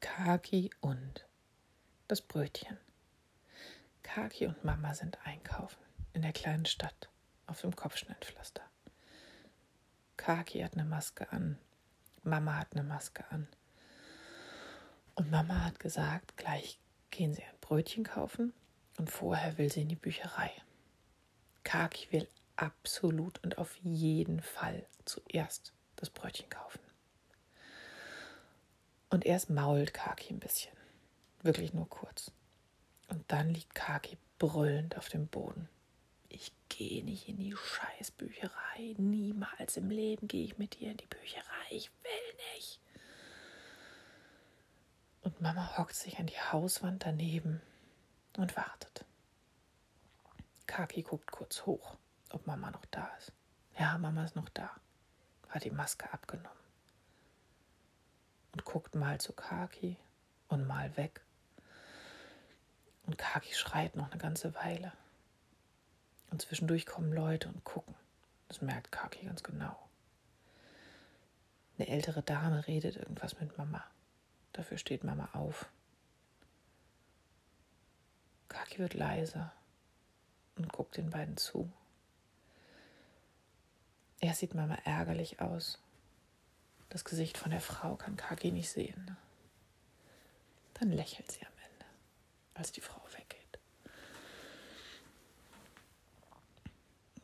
Kaki 0.00 0.70
und 0.80 1.26
das 2.06 2.22
Brötchen. 2.22 2.78
Kaki 4.04 4.46
und 4.46 4.64
Mama 4.64 4.94
sind 4.94 5.18
einkaufen 5.24 5.82
in 6.12 6.22
der 6.22 6.32
kleinen 6.32 6.66
Stadt 6.66 7.08
auf 7.46 7.62
dem 7.62 7.74
Kopfschnittpflaster. 7.74 8.62
Kaki 10.16 10.60
hat 10.60 10.74
eine 10.74 10.84
Maske 10.84 11.30
an, 11.32 11.58
Mama 12.22 12.58
hat 12.58 12.74
eine 12.74 12.84
Maske 12.84 13.24
an. 13.30 13.48
Und 15.16 15.30
Mama 15.32 15.64
hat 15.64 15.80
gesagt, 15.80 16.36
gleich 16.36 16.78
gehen 17.10 17.34
sie 17.34 17.42
ein 17.42 17.58
Brötchen 17.60 18.04
kaufen 18.04 18.52
und 18.98 19.10
vorher 19.10 19.58
will 19.58 19.70
sie 19.70 19.82
in 19.82 19.88
die 19.88 19.96
Bücherei. 19.96 20.52
Kaki 21.64 22.12
will 22.12 22.28
absolut 22.54 23.42
und 23.42 23.58
auf 23.58 23.76
jeden 23.78 24.42
Fall 24.42 24.86
zuerst 25.04 25.72
das 25.96 26.10
Brötchen 26.10 26.48
kaufen. 26.48 26.87
Und 29.10 29.24
erst 29.24 29.48
mault 29.48 29.94
Kaki 29.94 30.34
ein 30.34 30.40
bisschen. 30.40 30.76
Wirklich 31.42 31.72
nur 31.72 31.88
kurz. 31.88 32.30
Und 33.08 33.24
dann 33.32 33.50
liegt 33.50 33.74
Kaki 33.74 34.18
brüllend 34.38 34.96
auf 34.98 35.08
dem 35.08 35.26
Boden. 35.26 35.68
Ich 36.28 36.52
gehe 36.68 37.02
nicht 37.02 37.28
in 37.28 37.38
die 37.38 37.54
Scheißbücherei. 37.56 38.94
Niemals 38.98 39.78
im 39.78 39.90
Leben 39.90 40.28
gehe 40.28 40.44
ich 40.44 40.58
mit 40.58 40.78
dir 40.78 40.90
in 40.90 40.98
die 40.98 41.06
Bücherei. 41.06 41.44
Ich 41.70 41.90
will 42.02 42.34
nicht. 42.54 42.80
Und 45.22 45.40
Mama 45.40 45.78
hockt 45.78 45.94
sich 45.94 46.18
an 46.18 46.26
die 46.26 46.40
Hauswand 46.40 47.04
daneben 47.04 47.62
und 48.36 48.56
wartet. 48.56 49.04
Kaki 50.66 51.02
guckt 51.02 51.32
kurz 51.32 51.64
hoch, 51.64 51.96
ob 52.30 52.46
Mama 52.46 52.70
noch 52.70 52.84
da 52.86 53.08
ist. 53.18 53.32
Ja, 53.78 53.96
Mama 53.96 54.24
ist 54.24 54.36
noch 54.36 54.50
da. 54.50 54.70
Hat 55.48 55.64
die 55.64 55.70
Maske 55.70 56.12
abgenommen 56.12 56.67
guckt 58.68 58.94
mal 58.94 59.18
zu 59.18 59.32
Kaki 59.32 59.96
und 60.48 60.66
mal 60.66 60.94
weg. 60.98 61.22
Und 63.06 63.16
Kaki 63.16 63.54
schreit 63.54 63.96
noch 63.96 64.10
eine 64.10 64.20
ganze 64.20 64.54
Weile. 64.54 64.92
Und 66.30 66.42
zwischendurch 66.42 66.84
kommen 66.84 67.10
Leute 67.10 67.48
und 67.48 67.64
gucken. 67.64 67.94
Das 68.48 68.60
merkt 68.60 68.92
Kaki 68.92 69.24
ganz 69.24 69.42
genau. 69.42 69.88
Eine 71.78 71.88
ältere 71.88 72.22
Dame 72.22 72.66
redet 72.66 72.96
irgendwas 72.96 73.40
mit 73.40 73.56
Mama. 73.56 73.82
Dafür 74.52 74.76
steht 74.76 75.02
Mama 75.02 75.30
auf. 75.32 75.70
Kaki 78.48 78.80
wird 78.80 78.92
leiser 78.92 79.50
und 80.56 80.70
guckt 80.70 80.98
den 80.98 81.08
beiden 81.08 81.38
zu. 81.38 81.72
Er 84.20 84.34
sieht 84.34 84.54
Mama 84.54 84.76
ärgerlich 84.84 85.40
aus 85.40 85.78
das 86.88 87.04
Gesicht 87.04 87.38
von 87.38 87.50
der 87.50 87.60
Frau 87.60 87.96
kann 87.96 88.16
Kaki 88.16 88.50
nicht 88.50 88.70
sehen. 88.70 89.16
Dann 90.74 90.90
lächelt 90.90 91.30
sie 91.30 91.44
am 91.44 91.52
Ende, 91.72 91.86
als 92.54 92.72
die 92.72 92.80
Frau 92.80 93.00
weggeht. 93.16 93.58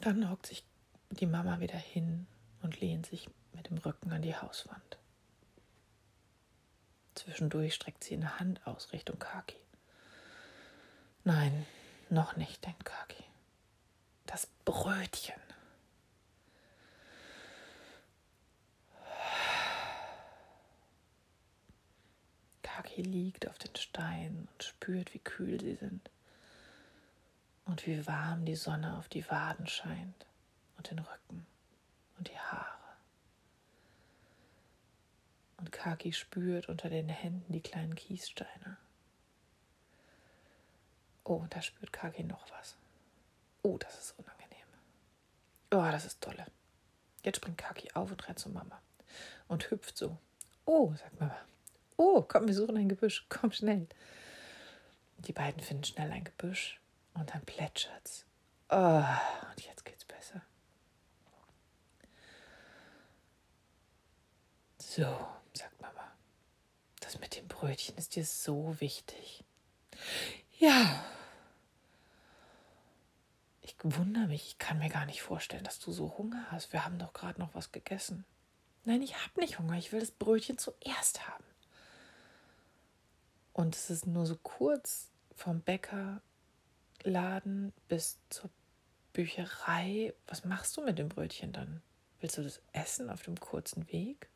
Dann 0.00 0.28
hockt 0.30 0.46
sich 0.46 0.64
die 1.10 1.26
Mama 1.26 1.60
wieder 1.60 1.78
hin 1.78 2.26
und 2.62 2.80
lehnt 2.80 3.06
sich 3.06 3.28
mit 3.52 3.68
dem 3.68 3.78
Rücken 3.78 4.12
an 4.12 4.22
die 4.22 4.34
Hauswand. 4.34 4.98
Zwischendurch 7.14 7.74
streckt 7.74 8.02
sie 8.02 8.14
eine 8.14 8.40
Hand 8.40 8.66
aus 8.66 8.92
Richtung 8.92 9.18
Kaki. 9.18 9.58
Nein, 11.24 11.66
noch 12.10 12.36
nicht, 12.36 12.64
denkt 12.64 12.84
Kaki. 12.84 13.22
Das 14.26 14.46
Brötchen. 14.64 15.40
Kaki 22.82 23.02
liegt 23.02 23.48
auf 23.48 23.58
den 23.58 23.76
Steinen 23.76 24.48
und 24.52 24.62
spürt, 24.64 25.14
wie 25.14 25.20
kühl 25.20 25.60
sie 25.60 25.76
sind 25.76 26.10
und 27.64 27.86
wie 27.86 28.04
warm 28.08 28.44
die 28.44 28.56
Sonne 28.56 28.98
auf 28.98 29.08
die 29.08 29.28
Waden 29.30 29.68
scheint 29.68 30.26
und 30.76 30.90
den 30.90 30.98
Rücken 30.98 31.46
und 32.18 32.28
die 32.28 32.38
Haare. 32.38 32.66
Und 35.58 35.70
Kaki 35.70 36.12
spürt 36.12 36.68
unter 36.68 36.90
den 36.90 37.08
Händen 37.08 37.52
die 37.52 37.60
kleinen 37.60 37.94
Kiessteine. 37.94 38.76
Oh, 41.22 41.46
da 41.50 41.62
spürt 41.62 41.92
Kaki 41.92 42.24
noch 42.24 42.50
was. 42.50 42.76
Oh, 43.62 43.78
das 43.78 43.96
ist 43.96 44.18
unangenehm. 44.18 44.66
Oh, 45.70 45.88
das 45.92 46.04
ist 46.04 46.20
tolle. 46.20 46.46
Jetzt 47.22 47.36
springt 47.36 47.58
Kaki 47.58 47.92
auf 47.94 48.10
und 48.10 48.26
rennt 48.26 48.40
zu 48.40 48.50
Mama 48.50 48.82
und 49.46 49.70
hüpft 49.70 49.96
so. 49.96 50.18
Oh, 50.64 50.92
sagt 50.94 51.20
Mama, 51.20 51.38
Oh, 52.04 52.20
komm, 52.20 52.48
wir 52.48 52.54
suchen 52.54 52.76
ein 52.76 52.88
Gebüsch. 52.88 53.26
Komm 53.28 53.52
schnell. 53.52 53.86
Die 55.18 55.32
beiden 55.32 55.62
finden 55.62 55.84
schnell 55.84 56.10
ein 56.10 56.24
Gebüsch 56.24 56.80
und 57.14 57.32
dann 57.32 57.42
plätschert's. 57.42 58.26
Oh, 58.70 59.04
und 59.50 59.64
jetzt 59.64 59.84
geht's 59.84 60.04
besser. 60.04 60.42
So, 64.78 65.04
sagt 65.54 65.80
Mama. 65.80 66.12
Das 66.98 67.20
mit 67.20 67.36
dem 67.36 67.46
Brötchen 67.46 67.96
ist 67.96 68.16
dir 68.16 68.24
so 68.24 68.80
wichtig. 68.80 69.44
Ja. 70.58 71.04
Ich 73.60 73.76
wundere 73.80 74.26
mich, 74.26 74.48
ich 74.48 74.58
kann 74.58 74.80
mir 74.80 74.88
gar 74.88 75.06
nicht 75.06 75.22
vorstellen, 75.22 75.62
dass 75.62 75.78
du 75.78 75.92
so 75.92 76.18
Hunger 76.18 76.50
hast. 76.50 76.72
Wir 76.72 76.84
haben 76.84 76.98
doch 76.98 77.12
gerade 77.12 77.38
noch 77.38 77.54
was 77.54 77.70
gegessen. 77.70 78.24
Nein, 78.84 79.02
ich 79.02 79.14
habe 79.14 79.40
nicht 79.40 79.60
Hunger. 79.60 79.78
Ich 79.78 79.92
will 79.92 80.00
das 80.00 80.10
Brötchen 80.10 80.58
zuerst 80.58 81.28
haben. 81.28 81.44
Und 83.52 83.74
es 83.74 83.90
ist 83.90 84.06
nur 84.06 84.26
so 84.26 84.36
kurz 84.36 85.10
vom 85.34 85.60
Bäckerladen 85.60 86.22
bis 87.88 88.18
zur 88.30 88.50
Bücherei. 89.12 90.14
Was 90.26 90.44
machst 90.44 90.76
du 90.76 90.84
mit 90.84 90.98
dem 90.98 91.08
Brötchen 91.08 91.52
dann? 91.52 91.82
Willst 92.20 92.38
du 92.38 92.42
das 92.42 92.62
essen 92.72 93.10
auf 93.10 93.22
dem 93.22 93.38
kurzen 93.38 93.90
Weg? 93.92 94.28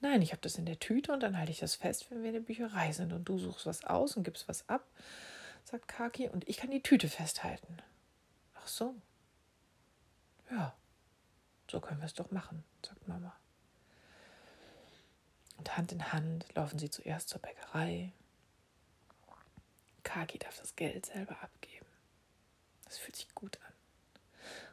Nein, 0.00 0.22
ich 0.22 0.32
habe 0.32 0.40
das 0.40 0.56
in 0.56 0.64
der 0.66 0.78
Tüte 0.78 1.12
und 1.12 1.22
dann 1.22 1.36
halte 1.36 1.52
ich 1.52 1.58
das 1.58 1.74
fest, 1.74 2.10
wenn 2.10 2.22
wir 2.22 2.28
in 2.28 2.34
der 2.34 2.40
Bücherei 2.40 2.92
sind 2.92 3.12
und 3.12 3.24
du 3.24 3.38
suchst 3.38 3.66
was 3.66 3.84
aus 3.84 4.16
und 4.16 4.24
gibst 4.24 4.48
was 4.48 4.66
ab, 4.68 4.86
sagt 5.64 5.88
Kaki, 5.88 6.28
und 6.28 6.48
ich 6.48 6.56
kann 6.56 6.70
die 6.70 6.82
Tüte 6.82 7.08
festhalten. 7.08 7.76
Ach 8.54 8.66
so. 8.66 8.94
Ja, 10.50 10.74
so 11.70 11.80
können 11.80 12.00
wir 12.00 12.06
es 12.06 12.14
doch 12.14 12.30
machen, 12.30 12.64
sagt 12.84 13.06
Mama. 13.06 13.36
Und 15.58 15.76
Hand 15.76 15.92
in 15.92 16.12
Hand 16.12 16.46
laufen 16.54 16.78
sie 16.78 16.88
zuerst 16.88 17.28
zur 17.28 17.40
Bäckerei, 17.42 18.12
Kaki 20.00 20.38
darf 20.38 20.58
das 20.58 20.76
Geld 20.76 21.06
selber 21.06 21.40
abgeben. 21.42 21.86
Das 22.84 22.98
fühlt 22.98 23.16
sich 23.16 23.34
gut 23.34 23.58
an. 23.64 23.72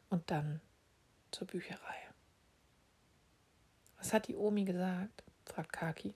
Und 0.09 0.31
dann 0.31 0.61
zur 1.31 1.47
Bücherei. 1.47 1.95
Was 3.97 4.13
hat 4.13 4.27
die 4.27 4.35
Omi 4.35 4.63
gesagt? 4.63 5.23
fragt 5.45 5.73
Kaki. 5.73 6.13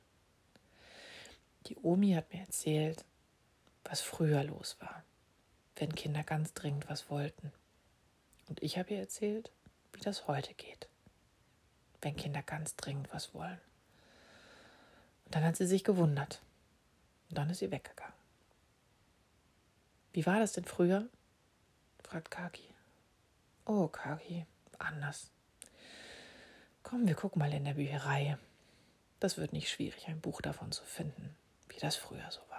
Die 1.67 1.77
Omi 1.77 2.13
hat 2.13 2.31
mir 2.33 2.41
erzählt, 2.41 3.05
was 3.83 4.01
früher 4.01 4.43
los 4.43 4.77
war, 4.79 5.03
wenn 5.75 5.93
Kinder 5.95 6.23
ganz 6.23 6.53
dringend 6.53 6.89
was 6.89 7.09
wollten. 7.09 7.51
Und 8.47 8.61
ich 8.63 8.77
habe 8.77 8.93
ihr 8.93 8.99
erzählt, 8.99 9.51
wie 9.93 10.01
das 10.01 10.27
heute 10.27 10.53
geht, 10.53 10.87
wenn 12.01 12.15
Kinder 12.15 12.41
ganz 12.41 12.75
dringend 12.75 13.13
was 13.13 13.33
wollen. 13.33 13.59
Und 15.25 15.35
dann 15.35 15.43
hat 15.43 15.55
sie 15.55 15.67
sich 15.67 15.83
gewundert. 15.83 16.41
Und 17.29 17.37
dann 17.37 17.49
ist 17.49 17.59
sie 17.59 17.71
weggegangen. 17.71 18.10
Wie 20.13 20.25
war 20.25 20.39
das 20.39 20.53
denn 20.53 20.65
früher? 20.65 21.07
fragt 22.03 22.31
Kaki. 22.31 22.73
Oh, 23.65 23.87
Kaki, 23.87 24.45
anders. 24.77 25.31
Komm, 26.83 27.07
wir 27.07 27.15
gucken 27.15 27.39
mal 27.39 27.53
in 27.53 27.63
der 27.63 27.75
Bücherei. 27.75 28.37
Das 29.19 29.37
wird 29.37 29.53
nicht 29.53 29.69
schwierig, 29.69 30.07
ein 30.07 30.19
Buch 30.19 30.41
davon 30.41 30.71
zu 30.71 30.83
finden, 30.83 31.35
wie 31.69 31.79
das 31.79 31.95
früher 31.95 32.29
so 32.31 32.41
war. 32.49 32.50